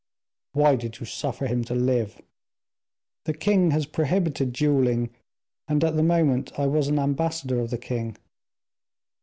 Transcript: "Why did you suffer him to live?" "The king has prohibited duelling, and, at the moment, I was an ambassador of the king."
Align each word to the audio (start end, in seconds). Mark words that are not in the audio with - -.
"Why 0.53 0.77
did 0.77 0.99
you 0.99 1.05
suffer 1.05 1.45
him 1.45 1.63
to 1.65 1.75
live?" 1.75 2.19
"The 3.25 3.35
king 3.35 3.69
has 3.69 3.85
prohibited 3.85 4.51
duelling, 4.51 5.11
and, 5.67 5.83
at 5.83 5.95
the 5.95 6.01
moment, 6.01 6.51
I 6.57 6.65
was 6.65 6.87
an 6.87 6.97
ambassador 6.97 7.59
of 7.59 7.69
the 7.69 7.77
king." 7.77 8.17